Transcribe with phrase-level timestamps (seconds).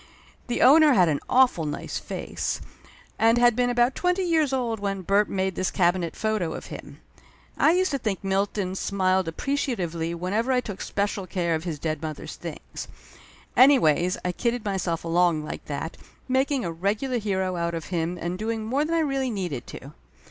[0.47, 2.59] The owner had an awful nice face,
[3.19, 6.99] and had been about twenty years old when Bert made this cabinet photo of him.
[7.55, 12.01] I used to think Milton smiled appreciatively whenever I took especial care of his dead
[12.01, 12.87] mother's things.
[13.55, 18.39] Anyways I kidded myself along like that, making a regular hero out of him and
[18.39, 19.93] doing more than I really needed to.